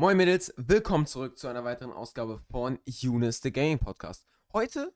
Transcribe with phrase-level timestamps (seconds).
[0.00, 4.28] Moin Mädels, willkommen zurück zu einer weiteren Ausgabe von Eunice the Gaming Podcast.
[4.52, 4.94] Heute,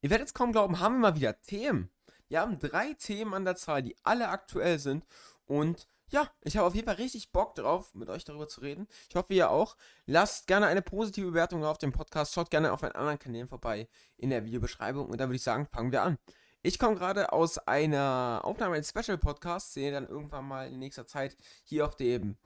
[0.00, 1.90] ihr werdet es kaum glauben, haben wir mal wieder Themen.
[2.28, 5.04] Wir haben drei Themen an der Zahl, die alle aktuell sind.
[5.44, 8.86] Und ja, ich habe auf jeden Fall richtig Bock drauf, mit euch darüber zu reden.
[9.08, 9.76] Ich hoffe, ihr auch.
[10.06, 12.32] Lasst gerne eine positive Bewertung auf dem Podcast.
[12.32, 15.10] Schaut gerne auf meinen anderen Kanälen vorbei in der Videobeschreibung.
[15.10, 16.16] Und dann würde ich sagen, fangen wir an.
[16.62, 21.08] Ich komme gerade aus einer Aufnahme eines Special-Podcasts, den ihr dann irgendwann mal in nächster
[21.08, 22.36] Zeit hier auf dem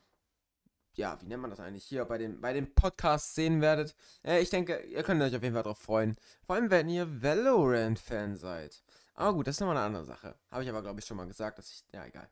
[0.99, 3.95] ja, wie nennt man das eigentlich, hier bei den, bei den Podcasts sehen werdet.
[4.25, 6.17] Äh, ich denke, ihr könnt euch auf jeden Fall darauf freuen.
[6.45, 8.83] Vor allem, wenn ihr Valorant-Fan seid.
[9.15, 10.35] Aber gut, das ist nochmal eine andere Sache.
[10.51, 12.29] Habe ich aber, glaube ich, schon mal gesagt, dass ich, ja, egal.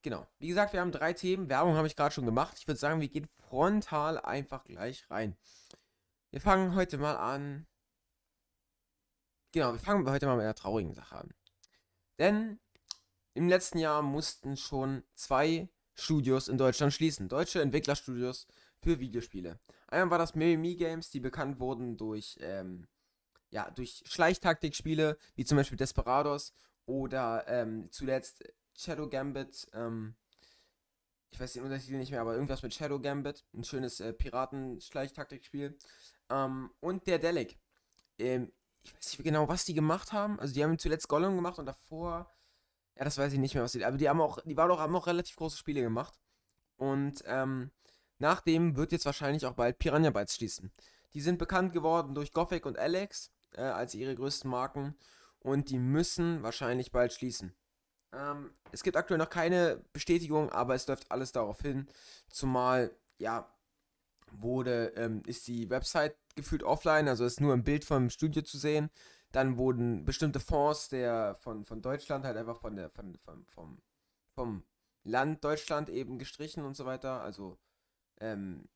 [0.00, 0.26] Genau.
[0.38, 1.50] Wie gesagt, wir haben drei Themen.
[1.50, 2.56] Werbung habe ich gerade schon gemacht.
[2.58, 5.36] Ich würde sagen, wir gehen frontal einfach gleich rein.
[6.30, 7.66] Wir fangen heute mal an.
[9.52, 11.34] Genau, wir fangen heute mal mit einer traurigen Sache an.
[12.18, 12.58] Denn
[13.34, 17.28] im letzten Jahr mussten schon zwei Studios in Deutschland schließen.
[17.28, 18.46] Deutsche Entwicklerstudios
[18.80, 19.58] für Videospiele.
[19.88, 22.86] Einmal war das Mimi Games, die bekannt wurden durch, ähm,
[23.50, 26.52] ja, durch Schleichtaktikspiele, wie zum Beispiel Desperados
[26.86, 29.66] oder ähm, zuletzt Shadow Gambit.
[29.72, 30.14] Ähm,
[31.30, 33.44] ich weiß den Untertitel nicht mehr, aber irgendwas mit Shadow Gambit.
[33.52, 35.76] Ein schönes äh, Piraten-Schleichtaktikspiel.
[36.30, 37.58] Ähm, und der Delic.
[38.18, 40.38] Ähm, ich weiß nicht genau, was die gemacht haben.
[40.38, 42.30] Also die haben zuletzt Gollum gemacht und davor
[42.98, 43.84] ja, das weiß ich nicht mehr, was die.
[43.84, 46.18] Aber die haben auch, die waren auch, haben auch relativ große Spiele gemacht.
[46.76, 47.70] Und ähm,
[48.18, 50.72] nach dem wird jetzt wahrscheinlich auch bald Piranha Bytes schließen.
[51.14, 54.96] Die sind bekannt geworden durch Gothic und Alex äh, als ihre größten Marken.
[55.38, 57.54] Und die müssen wahrscheinlich bald schließen.
[58.12, 61.86] Ähm, es gibt aktuell noch keine Bestätigung, aber es läuft alles darauf hin.
[62.28, 63.48] Zumal, ja,
[64.32, 68.58] wurde, ähm, ist die Website gefühlt offline, also ist nur ein Bild vom Studio zu
[68.58, 68.90] sehen.
[69.32, 73.82] Dann wurden bestimmte Fonds der, von, von Deutschland halt einfach von der, von, von, vom,
[74.34, 74.64] vom
[75.04, 77.20] Land Deutschland eben gestrichen und so weiter.
[77.20, 77.58] Also,
[78.20, 78.68] ähm,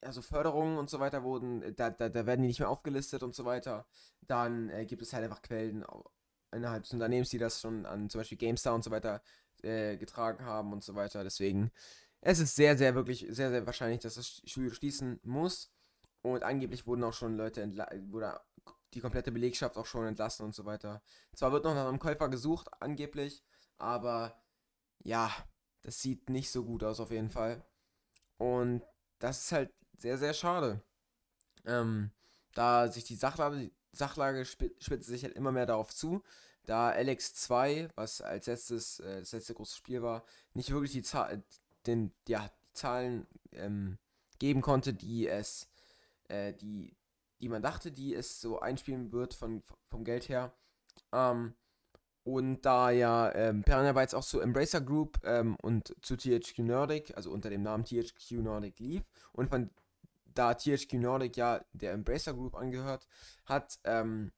[0.00, 3.34] also Förderungen und so weiter wurden, da, da, da werden die nicht mehr aufgelistet und
[3.34, 3.86] so weiter.
[4.22, 5.84] Dann äh, gibt es halt einfach Quellen
[6.52, 9.22] innerhalb des Unternehmens, die das schon an zum Beispiel GameStar und so weiter
[9.62, 11.24] äh, getragen haben und so weiter.
[11.24, 11.70] Deswegen,
[12.20, 15.70] es ist sehr, sehr, wirklich, sehr, sehr wahrscheinlich, dass das Studio schließen muss.
[16.22, 18.40] Und angeblich wurden auch schon Leute entlassen, wurde
[18.94, 21.02] die komplette Belegschaft auch schon entlassen und so weiter.
[21.34, 23.44] Zwar wird noch nach einem Käufer gesucht, angeblich,
[23.78, 24.40] aber
[25.02, 25.30] ja,
[25.82, 27.64] das sieht nicht so gut aus auf jeden Fall.
[28.38, 28.82] Und
[29.18, 30.82] das ist halt sehr, sehr schade.
[31.64, 32.10] Ähm,
[32.54, 36.22] da sich die Sachlage, Sachlage spitzt sich halt immer mehr darauf zu,
[36.66, 40.24] da LX2, was als letztes, äh, das letzte große Spiel war,
[40.54, 41.42] nicht wirklich die, Zahl,
[41.86, 43.98] den, ja, die Zahlen ähm,
[44.38, 45.68] geben konnte, die es,
[46.28, 46.96] äh, die,
[47.44, 50.54] die man dachte, die es so einspielen wird von, vom Geld her.
[51.12, 51.54] Ähm,
[52.22, 57.14] und da ja ähm, Piranha Bytes auch zu Embracer Group ähm, und zu THQ Nordic,
[57.14, 59.68] also unter dem Namen THQ Nordic lief und von
[60.24, 63.06] da THQ Nordic ja der Embracer Group angehört
[63.44, 64.32] hat, ähm,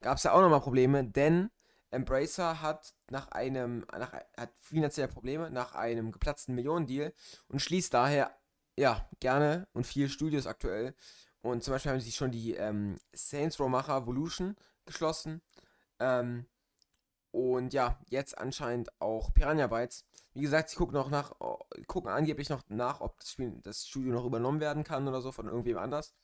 [0.00, 1.48] gab es ja auch nochmal Probleme, denn
[1.92, 7.12] Embracer hat nach einem, nach, hat finanzielle Probleme nach einem geplatzten Millionendeal
[7.46, 8.36] und schließt daher
[8.76, 10.96] ja gerne und viele Studios aktuell
[11.42, 15.42] und zum Beispiel haben sie schon die ähm, Saints Row Macher Evolution geschlossen.
[15.98, 16.46] Ähm,
[17.32, 20.04] und ja, jetzt anscheinend auch Piranha Bytes.
[20.34, 21.34] Wie gesagt, sie gucken noch nach,
[21.86, 25.32] gucken angeblich noch nach, ob das, Spiel, das Studio noch übernommen werden kann oder so
[25.32, 26.14] von irgendwem anders.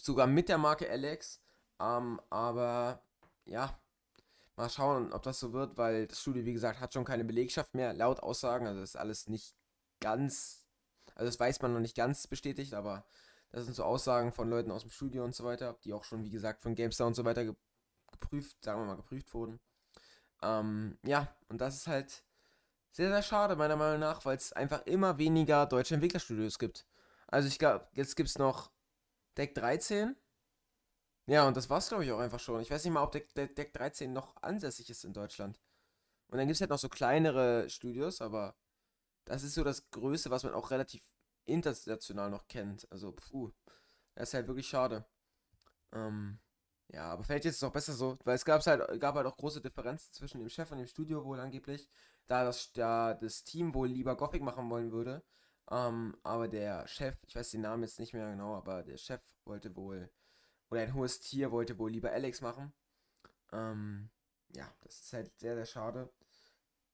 [0.00, 1.40] Sogar mit der Marke Alex.
[1.78, 3.02] Ähm, aber
[3.44, 3.78] ja,
[4.56, 7.74] mal schauen, ob das so wird, weil das Studio, wie gesagt, hat schon keine Belegschaft
[7.74, 8.66] mehr, laut Aussagen.
[8.66, 9.56] Also das ist alles nicht
[10.00, 10.66] ganz,
[11.14, 13.04] also das weiß man noch nicht ganz bestätigt, aber
[13.50, 16.24] das sind so Aussagen von Leuten aus dem Studio und so weiter, die auch schon,
[16.24, 17.44] wie gesagt, von GameStar und so weiter
[18.10, 19.60] geprüft, sagen wir mal, geprüft wurden.
[20.42, 22.24] Ähm, ja, und das ist halt
[22.92, 26.86] sehr, sehr schade, meiner Meinung nach, weil es einfach immer weniger deutsche Entwicklerstudios gibt.
[27.28, 28.70] Also ich glaube, jetzt gibt es noch
[29.36, 30.16] Deck 13.
[31.26, 32.60] Ja, und das war's, glaube ich, auch einfach schon.
[32.60, 35.60] Ich weiß nicht mal, ob Deck, Deck 13 noch ansässig ist in Deutschland.
[36.28, 38.56] Und dann gibt es halt noch so kleinere Studios, aber
[39.24, 41.02] das ist so das Größte, was man auch relativ
[41.50, 42.90] international noch kennt.
[42.92, 43.50] Also, puh,
[44.14, 45.04] das ist halt wirklich schade.
[45.92, 46.38] Ähm,
[46.88, 49.36] ja, aber vielleicht ist es auch besser so, weil es gab halt, gab halt auch
[49.36, 51.88] große Differenzen zwischen dem Chef und dem Studio wohl angeblich,
[52.26, 55.22] da das, da das Team wohl lieber Gothic machen wollen würde.
[55.70, 59.20] Ähm, aber der Chef, ich weiß den Namen jetzt nicht mehr genau, aber der Chef
[59.44, 60.10] wollte wohl,
[60.70, 62.72] oder ein hohes Tier wollte wohl lieber Alex machen.
[63.52, 64.10] Ähm,
[64.54, 66.10] ja, das ist halt sehr, sehr schade.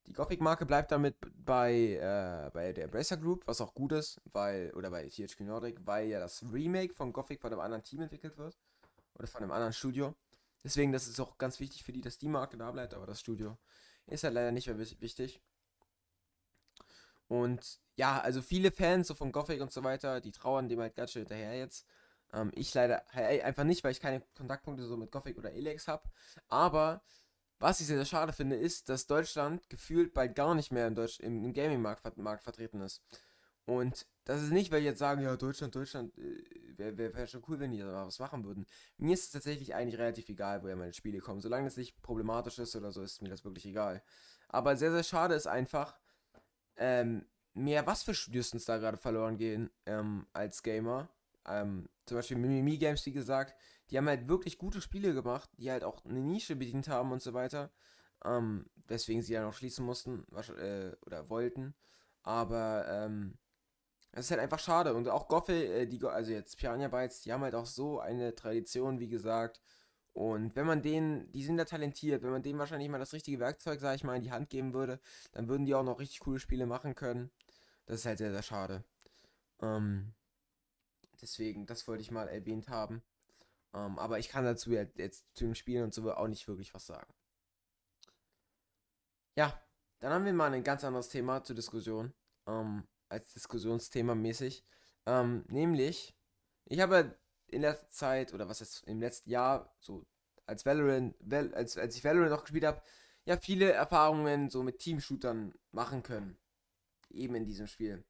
[0.07, 4.71] Die Gothic-Marke bleibt damit bei, äh, bei der Embracer Group, was auch gut ist, weil,
[4.75, 8.39] oder bei THQ Nordic, weil ja das Remake von Gothic von einem anderen Team entwickelt
[8.39, 8.57] wird.
[9.15, 10.15] Oder von einem anderen Studio.
[10.63, 13.21] Deswegen, das ist auch ganz wichtig für die, dass die Marke da bleibt, aber das
[13.21, 13.57] Studio
[14.07, 15.41] ist halt leider nicht mehr wichtig.
[17.29, 20.95] Und ja, also viele Fans so von Gothic und so weiter, die trauern dem halt
[20.95, 21.87] ganz schön hinterher jetzt.
[22.33, 26.05] Ähm, ich leider einfach nicht, weil ich keine Kontaktpunkte so mit Gothic oder Elex habe.
[26.49, 27.03] Aber
[27.59, 30.97] was ich sehr, sehr schade finde, ist, dass Deutschland gefühlt bald gar nicht mehr im,
[31.21, 33.03] im, im Gaming-Markt Markt vertreten ist.
[33.65, 36.45] Und das ist nicht, weil die jetzt sagen, ja, Deutschland, Deutschland, äh,
[36.77, 38.67] wäre wär, wär schon cool, wenn die da was machen würden.
[38.99, 41.41] Mir ist es tatsächlich eigentlich relativ egal, woher meine Spiele kommen.
[41.41, 44.03] Solange es nicht problematisch ist oder so, ist mir das wirklich egal.
[44.49, 45.99] Aber sehr, sehr schade ist einfach,
[46.77, 51.09] ähm, mehr was für Studios uns da gerade verloren gehen ähm, als Gamer.
[51.47, 53.57] Ähm, zum Beispiel Mimimi Games, wie gesagt,
[53.91, 57.23] die haben halt wirklich gute Spiele gemacht, die halt auch eine Nische bedient haben und
[57.23, 57.71] so weiter.
[58.25, 61.75] Ähm, weswegen sie ja noch schließen mussten äh, oder wollten.
[62.23, 63.39] Aber ähm,
[64.13, 64.95] es ist halt einfach schade.
[64.95, 68.35] Und auch Goffel, äh, die, also jetzt Piranha Bytes, die haben halt auch so eine
[68.35, 69.61] Tradition, wie gesagt.
[70.13, 73.39] Und wenn man denen, die sind da talentiert, wenn man denen wahrscheinlich mal das richtige
[73.39, 74.99] Werkzeug, sag ich mal, in die Hand geben würde,
[75.33, 77.31] dann würden die auch noch richtig coole Spiele machen können.
[77.85, 78.83] Das ist halt sehr, sehr schade.
[79.61, 80.15] Ähm,
[81.21, 83.03] deswegen, das wollte ich mal erwähnt haben.
[83.77, 86.87] Ähm, aber ich kann dazu jetzt zu dem Spielen und so auch nicht wirklich was
[86.87, 87.13] sagen.
[89.37, 89.63] Ja,
[89.99, 92.15] dann haben wir mal ein ganz anderes Thema zur Diskussion.
[92.47, 94.65] Ähm, als Diskussionsthema mäßig.
[95.05, 96.17] Ähm, nämlich,
[96.65, 97.19] ich habe
[97.49, 100.07] in der Zeit, oder was ist im letzten Jahr, so
[100.47, 102.83] als Valorant, Val, als, als ich Valorant noch gespielt habe,
[103.27, 106.39] ja, viele Erfahrungen so mit Team-Shootern machen können.
[107.11, 108.05] Eben in diesem Spiel.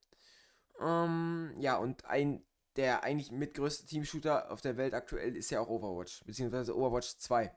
[0.79, 2.46] Ja, und ein,
[2.77, 7.55] der eigentlich mitgrößte Team-Shooter auf der Welt aktuell ist ja auch Overwatch, beziehungsweise Overwatch 2.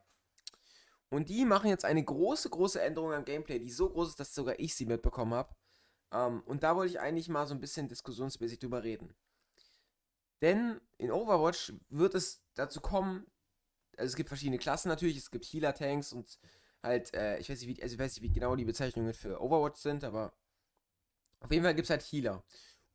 [1.10, 4.36] Und die machen jetzt eine große, große Änderung am Gameplay, die so groß ist, dass
[4.36, 5.56] sogar ich sie mitbekommen habe.
[6.12, 9.16] Ähm, und da wollte ich eigentlich mal so ein bisschen diskussionsmäßig drüber reden.
[10.42, 13.26] Denn in Overwatch wird es dazu kommen,
[13.98, 16.40] also es gibt verschiedene Klassen natürlich, es gibt Healer-Tanks und
[16.82, 19.42] halt, äh, ich, weiß nicht, wie, also ich weiß nicht, wie genau die Bezeichnungen für
[19.42, 20.34] Overwatch sind, aber
[21.42, 22.44] auf jeden Fall gibt es halt Healer.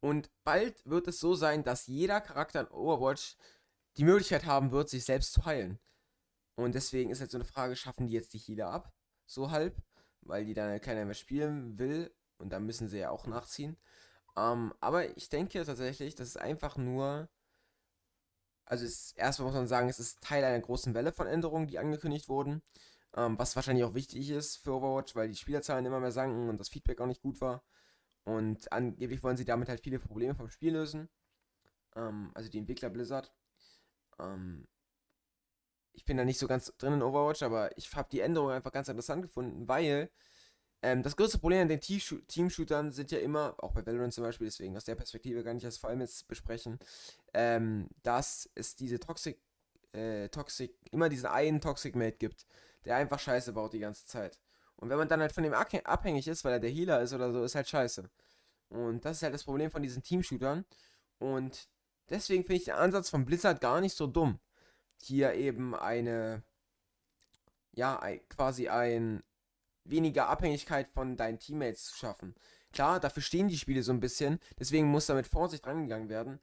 [0.04, 3.38] Und bald wird es so sein, dass jeder Charakter in Overwatch
[3.96, 5.78] die Möglichkeit haben wird, sich selbst zu heilen.
[6.56, 8.92] Und deswegen ist halt so eine Frage, schaffen die jetzt die Healer ab?
[9.24, 9.82] So halb,
[10.20, 13.78] weil die dann keiner mehr spielen will und da müssen sie ja auch nachziehen.
[14.36, 17.30] Ähm, aber ich denke tatsächlich, das ist einfach nur.
[18.66, 21.78] Also es, erstmal muss man sagen, es ist Teil einer großen Welle von Änderungen, die
[21.78, 22.60] angekündigt wurden.
[23.16, 26.58] Ähm, was wahrscheinlich auch wichtig ist für Overwatch, weil die Spielerzahlen immer mehr sanken und
[26.58, 27.64] das Feedback auch nicht gut war.
[28.24, 31.08] Und angeblich wollen sie damit halt viele Probleme vom Spiel lösen.
[31.94, 33.32] Ähm, also die Entwickler Blizzard.
[34.18, 34.66] Ähm,
[35.92, 38.72] ich bin da nicht so ganz drin in Overwatch, aber ich habe die Änderung einfach
[38.72, 40.10] ganz interessant gefunden, weil
[40.82, 44.48] ähm, das größte Problem an den Team-Shootern sind ja immer, auch bei Valorant zum Beispiel,
[44.48, 46.78] deswegen aus der Perspektive kann ich das vor allem jetzt besprechen,
[47.32, 49.40] ähm, dass es diese Toxic,
[49.92, 52.46] äh, Toxic, immer diesen einen Toxic Mate gibt,
[52.84, 54.38] der einfach Scheiße baut die ganze Zeit.
[54.76, 57.32] Und wenn man dann halt von dem abhängig ist, weil er der Healer ist oder
[57.32, 58.10] so, ist halt scheiße.
[58.68, 60.64] Und das ist halt das Problem von diesen Team-Shootern.
[61.18, 61.68] Und
[62.10, 64.40] deswegen finde ich den Ansatz von Blizzard gar nicht so dumm.
[65.00, 66.42] Hier eben eine,
[67.72, 69.22] ja, quasi ein
[69.84, 72.34] weniger Abhängigkeit von deinen Teammates zu schaffen.
[72.72, 76.40] Klar, dafür stehen die Spiele so ein bisschen, deswegen muss da mit Vorsicht rangegangen werden.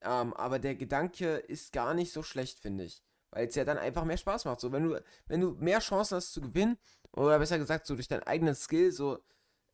[0.00, 3.02] Ähm, aber der Gedanke ist gar nicht so schlecht, finde ich.
[3.30, 4.60] Weil es ja dann einfach mehr Spaß macht.
[4.60, 6.78] So, wenn du, wenn du mehr Chancen hast zu gewinnen,
[7.12, 9.22] oder besser gesagt, so durch deinen eigenen Skill, so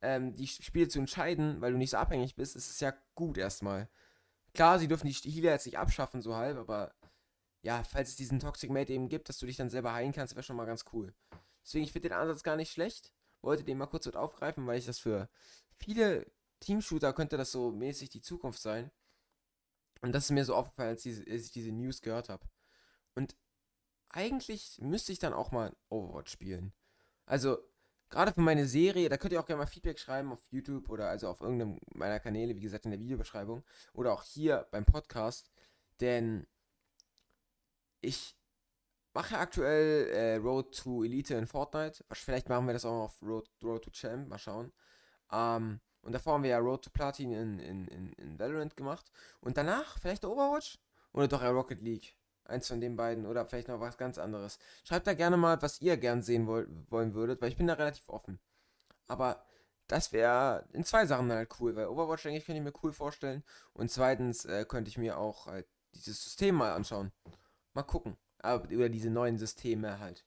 [0.01, 3.39] ähm, die Spiele zu entscheiden, weil du nicht so abhängig bist, ist es ja gut
[3.39, 3.89] erstmal.
[4.55, 6.95] Klar, sie dürfen die Healer jetzt nicht abschaffen, so halb, aber
[7.63, 10.35] ja, falls es diesen Toxic Mate eben gibt, dass du dich dann selber heilen kannst,
[10.35, 11.13] wäre schon mal ganz cool.
[11.65, 13.13] Deswegen, ich finde den Ansatz gar nicht schlecht.
[13.43, 15.29] Wollte den mal kurz mit aufgreifen, weil ich das für
[15.77, 16.27] viele
[16.61, 18.91] Team-Shooter könnte das so mäßig die Zukunft sein.
[20.01, 22.47] Und das ist mir so aufgefallen, als, diese, als ich diese News gehört habe.
[23.15, 23.37] Und
[24.11, 26.73] eigentlich müsste ich dann auch mal Overwatch spielen.
[27.27, 27.59] Also,
[28.09, 31.09] gerade für meine Serie, da könnt ihr auch gerne mal Feedback schreiben auf YouTube oder
[31.09, 33.65] also auf irgendeinem meiner Kanäle, wie gesagt, in der Videobeschreibung.
[33.93, 35.51] Oder auch hier beim Podcast.
[36.01, 36.47] Denn
[38.01, 38.37] ich
[39.13, 42.05] mache aktuell äh, Road to Elite in Fortnite.
[42.13, 44.29] Vielleicht machen wir das auch auf Road, Road to Champ.
[44.29, 44.73] Mal schauen.
[45.33, 49.11] Ähm, und davor haben wir ja Road to Platin in, in, in, in Valorant gemacht.
[49.41, 50.79] Und danach vielleicht Overwatch?
[51.13, 52.17] Oder doch Rocket League?
[52.47, 53.27] Eins von den beiden.
[53.27, 54.59] Oder vielleicht noch was ganz anderes.
[54.85, 57.75] Schreibt da gerne mal, was ihr gern sehen wollt, wollen würdet, weil ich bin da
[57.75, 58.39] relativ offen.
[59.09, 59.45] Aber
[59.89, 62.93] das wäre in zwei Sachen halt cool, weil Overwatch, denke ich, könnte ich mir cool
[62.93, 63.45] vorstellen.
[63.73, 67.13] Und zweitens äh, könnte ich mir auch halt dieses System mal anschauen.
[67.75, 70.25] Mal gucken aber über diese neuen Systeme halt.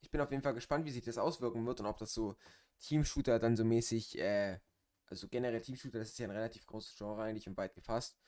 [0.00, 2.36] Ich bin auf jeden Fall gespannt, wie sich das auswirken wird und ob das so
[2.80, 4.58] Team-Shooter dann so mäßig, äh,
[5.06, 8.18] also generell Team-Shooter, das ist ja ein relativ großes Genre eigentlich und weit gefasst.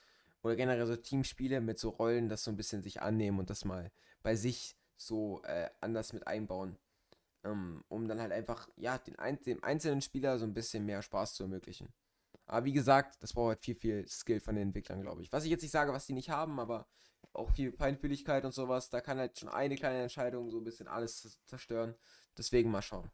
[0.42, 3.64] Oder generell so Teamspiele mit so Rollen, das so ein bisschen sich annehmen und das
[3.64, 3.90] mal
[4.22, 6.78] bei sich so äh, anders mit einbauen.
[7.44, 11.02] Ähm, um dann halt einfach, ja, den ein, dem einzelnen Spieler so ein bisschen mehr
[11.02, 11.92] Spaß zu ermöglichen.
[12.46, 15.32] Aber wie gesagt, das braucht halt viel, viel Skill von den Entwicklern, glaube ich.
[15.32, 16.86] Was ich jetzt nicht sage, was die nicht haben, aber
[17.32, 18.90] auch viel Feinfühligkeit und sowas.
[18.90, 21.94] Da kann halt schon eine kleine Entscheidung so ein bisschen alles zerstören.
[22.36, 23.10] Deswegen mal schauen.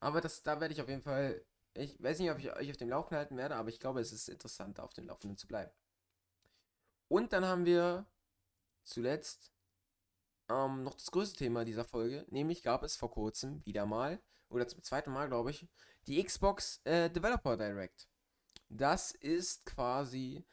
[0.00, 1.44] Aber das, da werde ich auf jeden Fall.
[1.74, 4.12] Ich weiß nicht, ob ich euch auf dem Laufenden halten werde, aber ich glaube, es
[4.12, 5.70] ist interessant, auf dem Laufenden zu bleiben.
[7.08, 8.06] Und dann haben wir
[8.84, 9.52] zuletzt
[10.50, 14.66] ähm, noch das größte Thema dieser Folge, nämlich gab es vor kurzem wieder mal, oder
[14.66, 15.66] zum zweiten Mal, glaube ich,
[16.06, 18.08] die Xbox äh, Developer Direct.
[18.68, 20.44] Das ist quasi,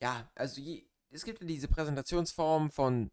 [0.00, 3.10] ja, also je, es gibt diese Präsentationsform von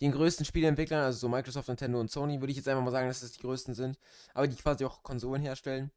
[0.00, 3.08] den größten Spieleentwicklern, also so Microsoft, Nintendo und Sony, würde ich jetzt einfach mal sagen,
[3.08, 3.98] dass das die größten sind,
[4.34, 5.90] aber die quasi auch Konsolen herstellen.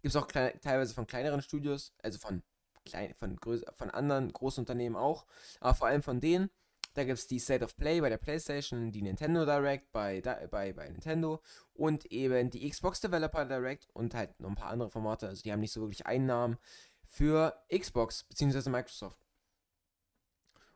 [0.00, 2.42] Gibt es auch klein, teilweise von kleineren Studios, also von,
[2.84, 3.38] klein, von,
[3.74, 5.26] von anderen großen Unternehmen auch,
[5.60, 6.50] aber vor allem von denen.
[6.94, 10.74] Da gibt es die State of Play bei der PlayStation, die Nintendo Direct bei, bei,
[10.74, 11.40] bei Nintendo
[11.72, 15.26] und eben die Xbox Developer Direct und halt noch ein paar andere Formate.
[15.26, 16.58] Also die haben nicht so wirklich Einnahmen
[17.06, 18.68] für Xbox bzw.
[18.68, 19.26] Microsoft.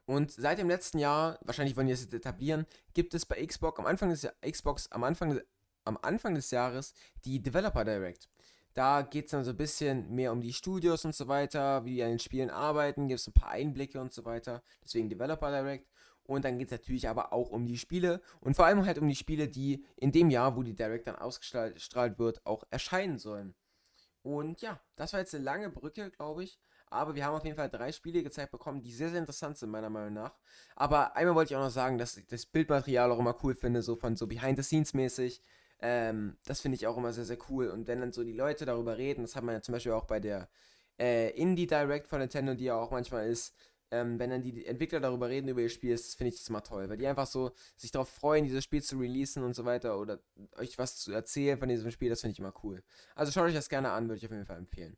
[0.07, 3.87] Und seit dem letzten Jahr, wahrscheinlich wollen die jetzt etablieren, gibt es bei Xbox am
[3.87, 5.41] Anfang des Xbox am Anfang,
[5.85, 6.95] am Anfang des Jahres
[7.25, 8.29] die Developer Direct.
[8.77, 11.95] Da geht es dann so ein bisschen mehr um die Studios und so weiter, wie
[11.95, 14.63] die an den Spielen arbeiten, gibt es ein paar Einblicke und so weiter.
[14.85, 15.89] Deswegen Developer Direct.
[16.25, 19.09] Und dann geht es natürlich aber auch um die Spiele und vor allem halt um
[19.09, 23.55] die Spiele, die in dem Jahr, wo die Direct dann ausgestrahlt wird, auch erscheinen sollen.
[24.23, 26.59] Und ja, das war jetzt eine lange Brücke, glaube ich.
[26.89, 29.71] Aber wir haben auf jeden Fall drei Spiele gezeigt bekommen, die sehr, sehr interessant sind,
[29.71, 30.35] meiner Meinung nach.
[30.75, 33.81] Aber einmal wollte ich auch noch sagen, dass ich das Bildmaterial auch immer cool finde,
[33.81, 35.43] so von so Behind-the-Scenes-mäßig.
[35.81, 37.69] Ähm, das finde ich auch immer sehr, sehr cool.
[37.69, 40.07] Und wenn dann so die Leute darüber reden, das hat man ja zum Beispiel auch
[40.07, 40.49] bei der
[40.99, 43.55] äh, Indie Direct von Nintendo, die ja auch manchmal ist,
[43.91, 46.89] ähm, wenn dann die Entwickler darüber reden, über ihr Spiel, finde ich das immer toll,
[46.89, 50.19] weil die einfach so sich darauf freuen, dieses Spiel zu releasen und so weiter oder
[50.57, 52.83] euch was zu erzählen von diesem Spiel, das finde ich immer cool.
[53.15, 54.97] Also schaut euch das gerne an, würde ich auf jeden Fall empfehlen.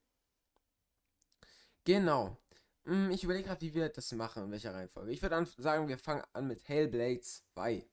[1.85, 2.39] Genau.
[2.85, 5.13] Hm, ich überlege gerade, wie wir das machen, in welcher Reihenfolge.
[5.13, 7.87] Ich würde sagen, wir fangen an mit Hellblade 2.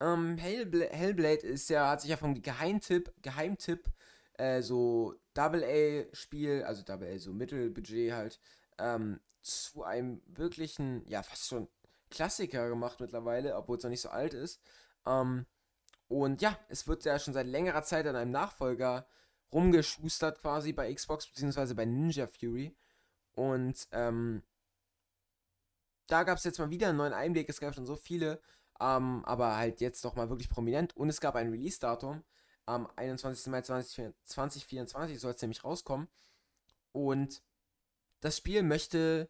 [0.00, 3.90] Ähm, Hellbla Hellblade ist ja, hat sich ja vom Geheimtipp, Geheimtipp,
[4.38, 8.40] äh, so Double-A-Spiel, also Double-A, so Mittelbudget halt,
[8.78, 11.68] ähm, zu einem wirklichen, ja, fast schon
[12.10, 14.60] Klassiker gemacht mittlerweile, obwohl es noch nicht so alt ist.
[15.06, 15.46] Ähm,
[16.08, 19.06] und ja, es wird ja schon seit längerer Zeit an einem Nachfolger
[19.52, 22.76] rumgeschustert quasi bei Xbox, beziehungsweise bei Ninja Fury.
[23.32, 24.42] Und ähm,
[26.08, 27.48] da gab es jetzt mal wieder einen neuen Einblick.
[27.48, 28.40] Es gab schon so viele,
[28.80, 30.96] ähm, aber halt jetzt doch mal wirklich prominent.
[30.96, 32.24] Und es gab ein Release-Datum.
[32.66, 33.46] Am 21.
[33.48, 36.08] Mai 2024 soll es nämlich rauskommen.
[36.92, 37.42] Und
[38.20, 39.28] das Spiel möchte,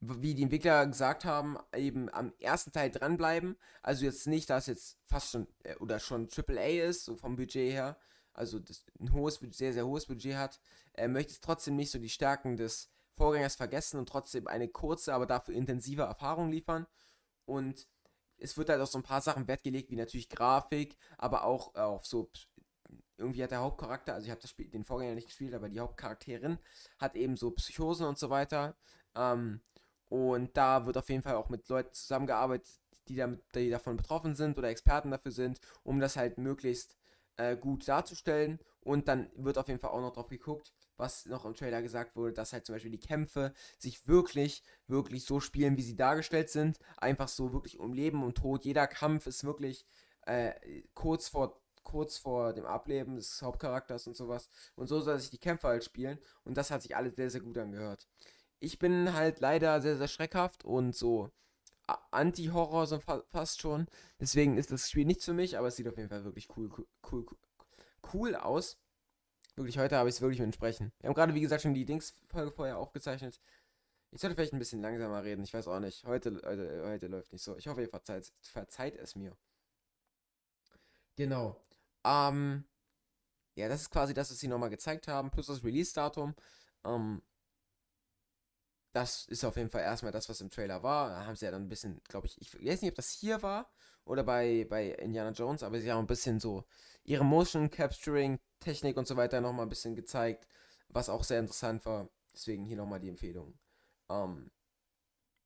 [0.00, 3.56] wie die Entwickler gesagt haben, eben am ersten Teil dranbleiben.
[3.82, 7.72] Also jetzt nicht, dass jetzt fast schon äh, oder schon AAA ist, so vom Budget
[7.72, 7.96] her.
[8.34, 8.60] Also
[8.98, 10.60] ein hohes, sehr, sehr hohes Budget hat.
[10.92, 15.26] Er möchte trotzdem nicht so die Stärken des Vorgängers vergessen und trotzdem eine kurze, aber
[15.26, 16.86] dafür intensive Erfahrung liefern.
[17.44, 17.86] Und
[18.42, 21.74] es wird halt auch so ein paar Sachen Wert gelegt, wie natürlich Grafik, aber auch
[21.74, 22.30] auf so
[23.16, 25.80] irgendwie hat der Hauptcharakter, also ich habe das Spiel, den Vorgänger nicht gespielt, aber die
[25.80, 26.58] Hauptcharakterin
[26.98, 28.76] hat eben so Psychosen und so weiter.
[29.14, 29.60] Ähm,
[30.08, 32.68] und da wird auf jeden Fall auch mit Leuten zusammengearbeitet,
[33.08, 36.96] die, damit, die davon betroffen sind oder Experten dafür sind, um das halt möglichst
[37.36, 38.58] äh, gut darzustellen.
[38.80, 42.16] Und dann wird auf jeden Fall auch noch drauf geguckt, was noch im Trailer gesagt
[42.16, 46.50] wurde, dass halt zum Beispiel die Kämpfe sich wirklich, wirklich so spielen, wie sie dargestellt
[46.50, 46.78] sind.
[46.96, 48.64] Einfach so wirklich um Leben und Tod.
[48.64, 49.86] Jeder Kampf ist wirklich
[50.26, 50.52] äh,
[50.94, 54.48] kurz vor kurz vor dem Ableben des Hauptcharakters und sowas.
[54.76, 56.18] Und so soll sich die Kämpfe halt spielen.
[56.44, 58.06] Und das hat sich alles sehr, sehr gut angehört.
[58.60, 61.30] Ich bin halt leider sehr, sehr schreckhaft und so
[61.86, 63.86] Anti-Horror so fast schon.
[64.20, 66.70] Deswegen ist das Spiel nichts für mich, aber es sieht auf jeden Fall wirklich cool,
[66.76, 67.26] cool, cool,
[68.12, 68.78] cool aus.
[69.56, 70.92] Wirklich, heute habe ich es wirklich mit entsprechen.
[71.00, 73.40] Wir haben gerade, wie gesagt, schon die Dings-Folge vorher aufgezeichnet.
[74.10, 76.04] Ich sollte vielleicht ein bisschen langsamer reden, ich weiß auch nicht.
[76.04, 77.56] Heute, heute, heute läuft nicht so.
[77.56, 79.36] Ich hoffe, ihr verzeiht, verzeiht es mir.
[81.16, 81.56] Genau.
[82.04, 82.64] Ähm,
[83.54, 86.34] ja, das ist quasi das, was sie nochmal gezeigt haben, plus das Release-Datum.
[86.84, 87.22] Ähm,
[88.92, 91.10] das ist auf jeden Fall erstmal das, was im Trailer war.
[91.10, 93.42] Da haben sie ja dann ein bisschen, glaube ich, ich weiß nicht, ob das hier
[93.42, 93.70] war
[94.04, 96.64] oder bei, bei Indiana Jones, aber sie haben ein bisschen so
[97.04, 100.46] ihre Motion Capturing Technik und so weiter nochmal ein bisschen gezeigt,
[100.88, 102.08] was auch sehr interessant war.
[102.32, 103.58] Deswegen hier nochmal die Empfehlung.
[104.08, 104.50] Ähm,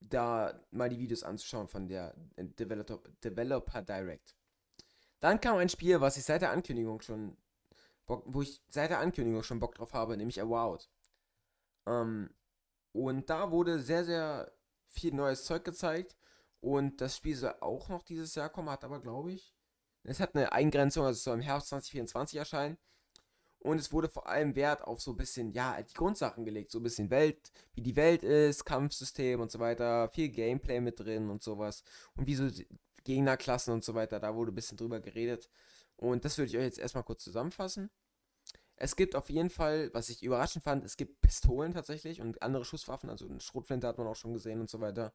[0.01, 4.37] da mal die Videos anzuschauen von der Developer, Developer Direct.
[5.21, 7.37] Dann kam ein Spiel, was ich seit der Ankündigung schon,
[8.07, 10.91] wo ich seit der Ankündigung schon Bock drauf habe, nämlich Award.
[11.87, 12.31] Ähm,
[12.97, 14.51] und da wurde sehr, sehr
[14.89, 16.17] viel neues Zeug gezeigt.
[16.61, 19.55] Und das Spiel soll auch noch dieses Jahr kommen, hat aber, glaube ich,
[20.03, 22.79] es hat eine Eingrenzung, also es soll im Herbst 2024 erscheinen.
[23.59, 26.71] Und es wurde vor allem Wert auf so ein bisschen, ja, die Grundsachen gelegt.
[26.71, 30.09] So ein bisschen Welt, wie die Welt ist, Kampfsystem und so weiter.
[30.11, 31.83] Viel Gameplay mit drin und sowas.
[32.17, 32.49] Und wie so
[33.05, 34.21] Gegnerklassen und so weiter.
[34.21, 35.51] Da wurde ein bisschen drüber geredet.
[35.97, 37.91] Und das würde ich euch jetzt erstmal kurz zusammenfassen.
[38.77, 42.65] Es gibt auf jeden Fall, was ich überraschend fand, es gibt Pistolen tatsächlich und andere
[42.65, 43.09] Schusswaffen.
[43.09, 45.15] Also eine Schrotflinte hat man auch schon gesehen und so weiter.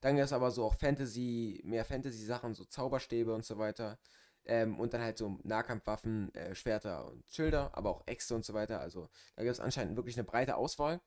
[0.00, 3.98] Dann gibt es aber so auch Fantasy, mehr Fantasy-Sachen, so Zauberstäbe und so weiter.
[4.44, 8.54] Ähm, und dann halt so Nahkampfwaffen, äh, Schwerter und Schilder, aber auch Äxte und so
[8.54, 8.80] weiter.
[8.80, 11.00] Also da gibt es anscheinend wirklich eine breite Auswahl.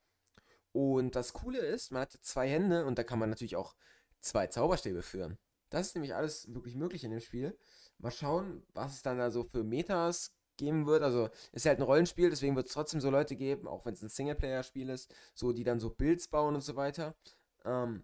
[0.71, 3.75] Und das Coole ist, man hat zwei Hände und da kann man natürlich auch
[4.21, 5.38] zwei Zauberstäbe führen.
[5.69, 7.57] Das ist nämlich alles wirklich möglich in dem Spiel.
[7.97, 11.03] Mal schauen, was es dann da so für Metas geben wird.
[11.03, 14.01] Also ist halt ein Rollenspiel, deswegen wird es trotzdem so Leute geben, auch wenn es
[14.01, 17.15] ein Singleplayer-Spiel ist, so die dann so Builds bauen und so weiter.
[17.65, 18.03] Ähm,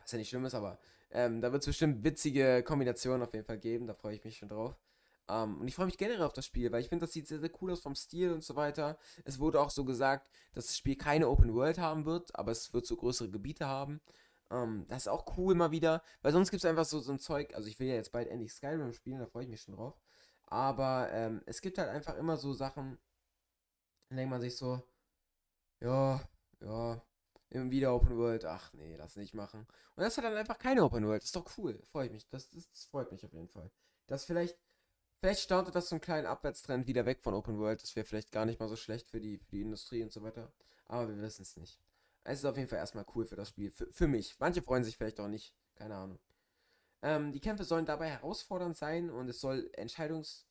[0.00, 0.78] was ja nicht schlimm ist, aber
[1.10, 3.86] ähm, da wird es bestimmt witzige Kombinationen auf jeden Fall geben.
[3.86, 4.76] Da freue ich mich schon drauf.
[5.28, 7.40] Ähm, und ich freue mich generell auf das Spiel, weil ich finde, das sieht sehr,
[7.40, 8.98] sehr cool aus vom Stil und so weiter.
[9.24, 12.72] Es wurde auch so gesagt, dass das Spiel keine Open World haben wird, aber es
[12.72, 14.00] wird so größere Gebiete haben.
[14.50, 17.12] Um, ähm, das ist auch cool mal wieder, weil sonst gibt es einfach so, so
[17.12, 17.54] ein Zeug.
[17.54, 19.94] Also, ich will ja jetzt bald endlich Skyrim spielen, da freue ich mich schon drauf.
[20.46, 22.98] Aber ähm, es gibt halt einfach immer so Sachen,
[24.08, 24.82] da denkt man sich so,
[25.80, 26.20] ja,
[26.60, 27.02] ja,
[27.50, 28.44] wieder Open World.
[28.44, 29.66] Ach nee, das nicht machen.
[29.96, 31.22] Und das hat dann einfach keine Open World.
[31.22, 31.80] Das ist doch cool.
[31.84, 32.28] Freue ich mich.
[32.28, 33.70] Das, das, das, freut mich auf jeden Fall.
[34.06, 34.58] Das vielleicht,
[35.20, 37.82] vielleicht startet das so einen kleinen Abwärtstrend wieder weg von Open World.
[37.82, 40.22] Das wäre vielleicht gar nicht mal so schlecht für die, für die Industrie und so
[40.22, 40.52] weiter.
[40.86, 41.80] Aber wir wissen es nicht.
[42.24, 43.70] Es ist auf jeden Fall erstmal cool für das Spiel.
[43.70, 44.38] Für, für mich.
[44.38, 45.54] Manche freuen sich vielleicht auch nicht.
[45.74, 46.18] Keine Ahnung.
[47.02, 50.46] Ähm, die Kämpfe sollen dabei herausfordernd sein und es soll Entscheidungs.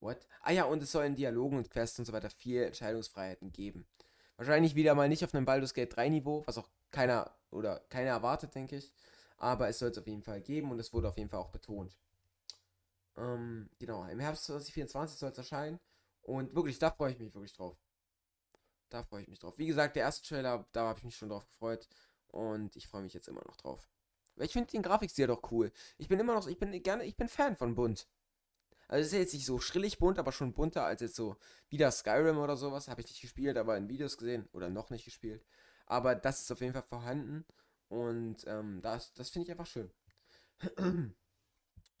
[0.00, 0.26] What?
[0.42, 3.86] Ah ja, und es sollen Dialogen und Quests und so weiter viel Entscheidungsfreiheiten geben.
[4.36, 8.10] Wahrscheinlich wieder mal nicht auf einem Baldur's Gate 3 Niveau, was auch keiner oder keiner
[8.10, 8.92] erwartet, denke ich.
[9.36, 11.50] Aber es soll es auf jeden Fall geben und es wurde auf jeden Fall auch
[11.50, 11.96] betont.
[13.16, 15.80] Ähm, genau, im Herbst 2024 soll es erscheinen.
[16.22, 17.76] Und wirklich, da freue ich mich wirklich drauf.
[18.90, 19.58] Da freue ich mich drauf.
[19.58, 21.88] Wie gesagt, der erste Trailer, da habe ich mich schon drauf gefreut.
[22.28, 23.88] Und ich freue mich jetzt immer noch drauf.
[24.40, 25.72] Ich finde den Grafikstil doch cool.
[25.98, 28.08] Ich bin immer noch, ich bin gerne, ich bin Fan von bunt.
[28.88, 31.36] Also es ist jetzt nicht so schrillig bunt, aber schon bunter als jetzt so
[31.68, 32.88] wieder Skyrim oder sowas.
[32.88, 35.44] Habe ich nicht gespielt, aber in Videos gesehen oder noch nicht gespielt.
[35.86, 37.44] Aber das ist auf jeden Fall vorhanden
[37.88, 39.90] und ähm, das, das finde ich einfach schön.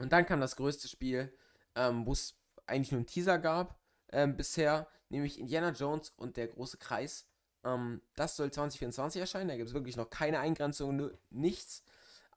[0.00, 1.32] Und dann kam das größte Spiel,
[1.74, 6.48] ähm, wo es eigentlich nur einen Teaser gab ähm, bisher, nämlich Indiana Jones und der
[6.48, 7.26] große Kreis.
[7.64, 11.82] Ähm, das soll 2024 erscheinen, da gibt es wirklich noch keine Eingrenzung, nichts.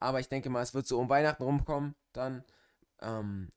[0.01, 2.43] Aber ich denke mal, es wird so um Weihnachten rumkommen dann.
[3.01, 3.53] Ähm,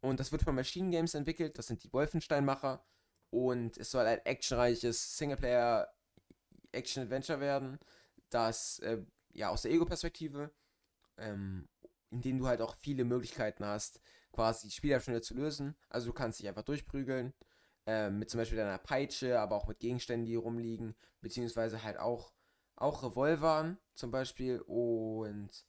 [0.00, 1.58] und das wird von Machine Games entwickelt.
[1.58, 2.82] Das sind die Wolfenstein-Macher.
[3.30, 7.78] Und es soll ein actionreiches Singleplayer-Action-Adventure werden,
[8.30, 10.52] das äh, ja aus der Ego-Perspektive,
[11.16, 11.68] ähm,
[12.10, 14.00] in dem du halt auch viele Möglichkeiten hast,
[14.32, 15.74] quasi die Spielabschnitte zu lösen.
[15.88, 17.32] Also du kannst dich einfach durchprügeln,
[17.86, 22.34] äh, mit zum Beispiel deiner Peitsche, aber auch mit Gegenständen, die rumliegen, beziehungsweise halt auch,
[22.76, 25.64] auch Revolvern zum Beispiel und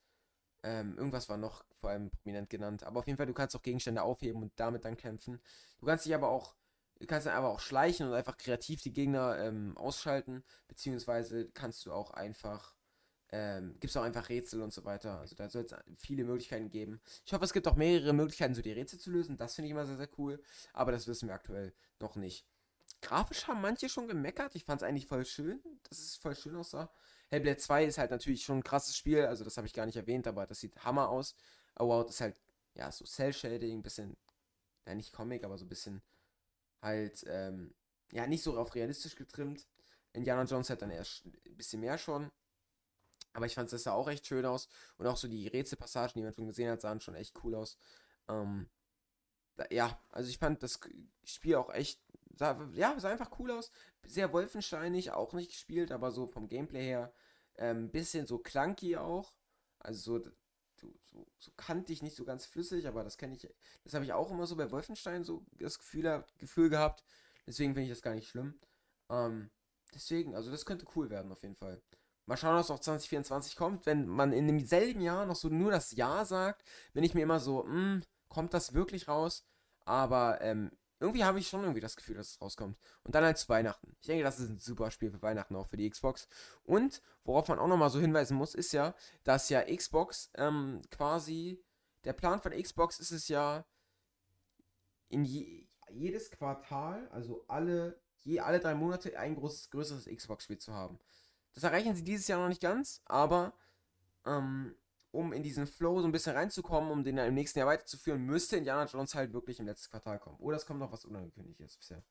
[0.63, 2.83] ähm, irgendwas war noch vor allem prominent genannt.
[2.83, 5.41] Aber auf jeden Fall, du kannst auch Gegenstände aufheben und damit dann kämpfen.
[5.79, 6.55] Du kannst dich aber auch,
[6.99, 10.43] du kannst dann aber auch schleichen und einfach kreativ die Gegner ähm, ausschalten.
[10.67, 12.75] Beziehungsweise kannst du auch einfach,
[13.29, 15.19] ähm, gibt es auch einfach Rätsel und so weiter.
[15.19, 17.01] Also da soll es viele Möglichkeiten geben.
[17.25, 19.35] Ich hoffe, es gibt auch mehrere Möglichkeiten, so die Rätsel zu lösen.
[19.35, 20.41] Das finde ich immer sehr, sehr cool.
[20.71, 22.45] Aber das wissen wir aktuell noch nicht.
[23.01, 24.55] Grafisch haben manche schon gemeckert.
[24.55, 26.89] Ich fand es eigentlich voll schön, dass es voll schön aussah.
[27.33, 29.95] Hellblade 2 ist halt natürlich schon ein krasses Spiel, also das habe ich gar nicht
[29.95, 31.35] erwähnt, aber das sieht Hammer aus.
[31.73, 32.39] Award ist halt,
[32.75, 34.15] ja, so Cell-Shading, bisschen,
[34.85, 36.03] ja, nicht Comic, aber so ein bisschen
[36.83, 37.73] halt, ähm,
[38.11, 39.67] ja, nicht so auf realistisch getrimmt.
[40.11, 42.29] Indiana Jones hat dann erst ein bisschen mehr schon.
[43.33, 44.69] Aber ich fand es sah auch echt schön aus.
[44.97, 47.77] Und auch so die Rätselpassagen, die man schon gesehen hat, sahen schon echt cool aus.
[48.27, 48.69] Ähm,
[49.71, 50.79] ja, also ich fand das
[51.23, 51.99] Spiel auch echt
[52.35, 53.71] sah, ja, sah einfach cool aus.
[54.05, 57.13] Sehr wolfensteinig, auch nicht gespielt, aber so vom Gameplay her
[57.55, 59.35] ein ähm, bisschen so clunky auch.
[59.79, 60.29] Also so,
[60.75, 60.93] so,
[61.39, 63.47] so, kantig, nicht so ganz flüssig, aber das kenne ich,
[63.83, 67.03] das habe ich auch immer so bei Wolfenstein so das Gefühl, Gefühl gehabt.
[67.45, 68.59] Deswegen finde ich das gar nicht schlimm.
[69.09, 69.49] Ähm,
[69.93, 71.81] deswegen, also das könnte cool werden auf jeden Fall.
[72.25, 73.85] Mal schauen, was noch 2024 kommt.
[73.85, 76.63] Wenn man in demselben Jahr noch so nur das Ja sagt,
[76.93, 79.45] bin ich mir immer so, mh, hm, kommt das wirklich raus?
[79.85, 82.77] Aber ähm, irgendwie habe ich schon irgendwie das Gefühl, dass es rauskommt.
[83.03, 83.95] Und dann halt zu Weihnachten.
[83.99, 86.27] Ich denke, das ist ein super Spiel für Weihnachten auch für die Xbox.
[86.63, 91.63] Und worauf man auch nochmal so hinweisen muss, ist ja, dass ja Xbox ähm, quasi,
[92.03, 93.65] der Plan von Xbox ist es ja,
[95.09, 100.73] in je, jedes Quartal, also alle, je, alle drei Monate ein großes, größeres Xbox-Spiel zu
[100.73, 100.99] haben.
[101.53, 103.53] Das erreichen sie dieses Jahr noch nicht ganz, aber
[104.25, 104.75] ähm,
[105.13, 108.21] um in diesen Flow so ein bisschen reinzukommen, um den dann im nächsten Jahr weiterzuführen,
[108.23, 110.37] müsste Indiana Jones halt wirklich im letzten Quartal kommen.
[110.39, 112.03] Oder es kommt noch was Unangekündigtes bisher.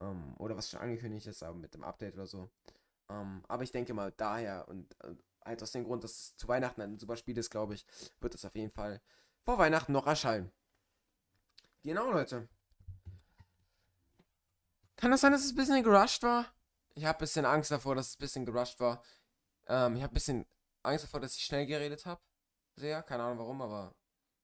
[0.00, 2.50] Ähm, oder was schon angekündigt ist, aber mit dem Update oder so.
[3.08, 6.46] Ähm, aber ich denke mal, daher und äh, halt aus dem Grund, dass es zu
[6.46, 7.86] Weihnachten ein super Spiel ist, glaube ich,
[8.20, 9.00] wird es auf jeden Fall
[9.42, 10.52] vor Weihnachten noch erscheinen.
[11.82, 12.48] Genau, Leute.
[14.96, 16.44] Kann das sein, dass es ein bisschen gerusht war?
[16.94, 19.02] Ich habe ein bisschen Angst davor, dass es ein bisschen gerusht war.
[19.68, 20.46] Ähm, ich habe ein bisschen
[20.82, 22.20] Angst davor, dass ich schnell geredet habe.
[22.76, 23.94] Sehr, keine Ahnung warum, aber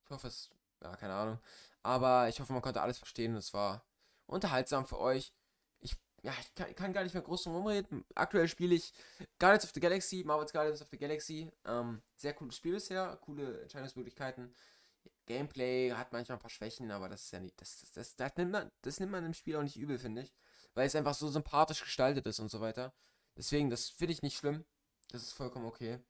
[0.05, 0.51] ich hoffe es,
[0.83, 1.39] ja, keine Ahnung.
[1.83, 3.85] Aber ich hoffe, man konnte alles verstehen und es war
[4.27, 5.33] unterhaltsam für euch.
[5.81, 8.05] Ich, ja, ich kann, kann gar nicht mehr groß drum reden.
[8.15, 8.93] Aktuell spiele ich
[9.39, 11.51] Guardians of the Galaxy, Marvel's Guardians of the Galaxy.
[11.65, 14.55] Ähm, sehr cooles Spiel bisher, coole Entscheidungsmöglichkeiten.
[15.27, 18.37] Gameplay hat manchmal ein paar Schwächen, aber das ist ja nicht, das, das, das, das,
[18.37, 20.33] nimmt, man, das nimmt man im Spiel auch nicht übel, finde ich.
[20.75, 22.93] Weil es einfach so sympathisch gestaltet ist und so weiter.
[23.37, 24.65] Deswegen, das finde ich nicht schlimm.
[25.11, 26.01] Das ist vollkommen okay.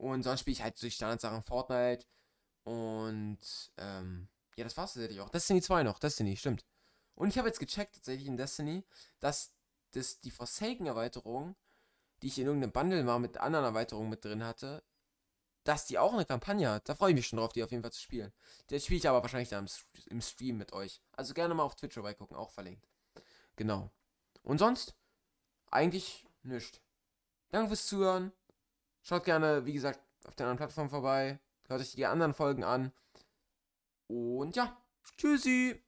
[0.00, 2.06] Und sonst spiele ich halt durch Standardsachen Fortnite.
[2.64, 3.38] Und
[3.76, 5.28] ähm, ja, das war's tatsächlich auch.
[5.28, 6.64] Destiny 2 noch, Destiny, stimmt.
[7.14, 8.82] Und ich habe jetzt gecheckt, tatsächlich in Destiny,
[9.18, 9.52] dass
[9.90, 11.54] das, die Forsaken-Erweiterung,
[12.22, 14.82] die ich in irgendeinem Bundle mal mit anderen Erweiterungen mit drin hatte,
[15.64, 16.88] dass die auch eine Kampagne hat.
[16.88, 18.32] Da freue ich mich schon drauf, die auf jeden Fall zu spielen.
[18.70, 19.68] Die spiele ich aber wahrscheinlich dann
[20.06, 21.02] im, Stream mit euch.
[21.12, 22.88] Also gerne mal auf Twitch vorbeigucken, auch verlinkt.
[23.56, 23.90] Genau.
[24.42, 24.94] Und sonst?
[25.70, 26.80] Eigentlich nichts.
[27.50, 28.32] Danke fürs Zuhören.
[29.02, 31.40] Schaut gerne, wie gesagt, auf der anderen Plattform vorbei.
[31.68, 32.92] Hört euch die anderen Folgen an.
[34.08, 34.76] Und ja,
[35.16, 35.82] tschüssi.